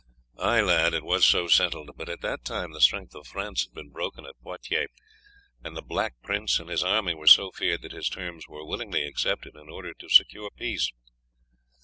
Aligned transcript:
"Ay, 0.39 0.61
lad, 0.61 0.95
it 0.95 1.03
was 1.03 1.23
so 1.27 1.47
settled; 1.47 1.91
but 1.95 2.09
at 2.09 2.21
that 2.21 2.43
time 2.43 2.71
the 2.71 2.81
strength 2.81 3.13
of 3.13 3.27
France 3.27 3.65
had 3.65 3.73
been 3.75 3.91
broken 3.91 4.25
at 4.25 4.33
Poitiers, 4.41 4.89
and 5.63 5.77
the 5.77 5.83
Black 5.83 6.15
Prince 6.23 6.59
and 6.59 6.71
his 6.71 6.83
army 6.83 7.13
were 7.13 7.27
so 7.27 7.51
feared 7.51 7.83
that 7.83 7.91
his 7.91 8.09
terms 8.09 8.47
were 8.47 8.65
willingly 8.65 9.03
accepted 9.03 9.55
in 9.55 9.69
order 9.69 9.93
to 9.93 10.09
secure 10.09 10.49
peace. 10.57 10.91